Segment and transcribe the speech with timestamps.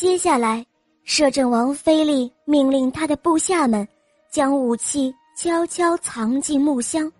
[0.00, 0.64] 接下来，
[1.04, 3.86] 摄政王菲利命令他的部下们
[4.30, 7.12] 将武器悄悄藏进木箱，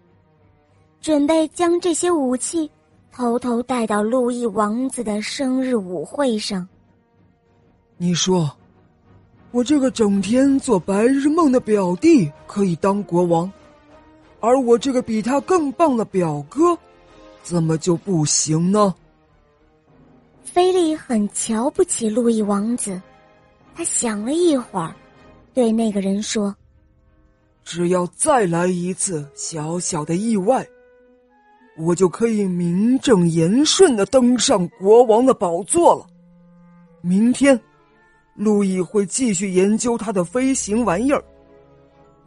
[0.98, 2.70] 准备将这些武器
[3.12, 6.66] 偷偷带到路易王子的生日舞会上。
[7.98, 8.50] 你说，
[9.50, 13.52] 我这个整天做白日梦的表弟可以当国王，
[14.40, 16.74] 而我这个比他更棒的表哥，
[17.42, 18.94] 怎么就不行呢？
[20.52, 23.00] 菲利很瞧不起路易王子，
[23.72, 24.92] 他想了一会儿，
[25.54, 26.52] 对那个人说
[27.62, 30.66] ：“只要再来一次小小的意外，
[31.78, 36.04] 我就可以名正言顺的登上国王的宝座了。
[37.00, 37.58] 明天，
[38.34, 41.22] 路易会继续研究他的飞行玩意儿，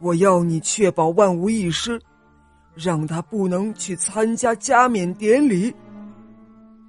[0.00, 2.00] 我要你确保万无一失，
[2.74, 5.74] 让他不能去参加加冕典礼。”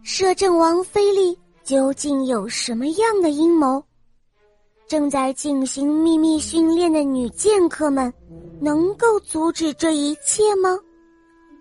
[0.07, 3.83] 摄政王菲利究竟有什么样的阴谋？
[4.87, 8.13] 正在进行秘密训练的女剑客们
[8.61, 10.77] 能够阻止这一切吗？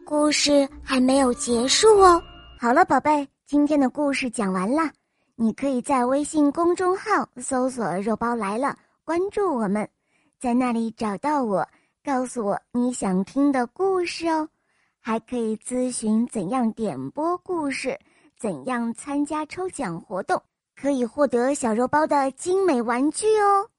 [0.04, 2.22] 故事还没有结束哦。
[2.60, 4.92] 好了，宝贝，今天的故事讲完了。
[5.36, 9.88] 你可以在微信公众号搜索“肉包来了”，关注我们，
[10.38, 11.66] 在那里找到我，
[12.04, 14.47] 告诉我你想听的故事哦。
[15.00, 17.98] 还可以咨询怎样点播故事。
[18.38, 20.42] 怎样参加抽奖活动？
[20.77, 23.70] 可以获得小肉包的精美玩具哦！